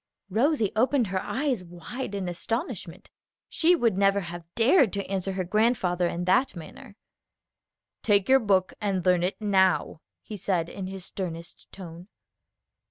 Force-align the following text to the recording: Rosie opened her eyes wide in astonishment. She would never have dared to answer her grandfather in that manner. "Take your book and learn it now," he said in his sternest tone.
Rosie 0.31 0.71
opened 0.75 1.05
her 1.07 1.21
eyes 1.21 1.63
wide 1.63 2.15
in 2.15 2.27
astonishment. 2.27 3.11
She 3.49 3.75
would 3.75 3.99
never 3.99 4.21
have 4.21 4.43
dared 4.55 4.91
to 4.93 5.05
answer 5.05 5.33
her 5.33 5.43
grandfather 5.43 6.07
in 6.07 6.25
that 6.25 6.55
manner. 6.55 6.95
"Take 8.01 8.27
your 8.27 8.39
book 8.39 8.73
and 8.81 9.05
learn 9.05 9.21
it 9.21 9.39
now," 9.39 10.01
he 10.23 10.37
said 10.37 10.69
in 10.69 10.87
his 10.87 11.05
sternest 11.05 11.71
tone. 11.71 12.07